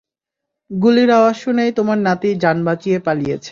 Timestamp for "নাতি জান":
2.07-2.57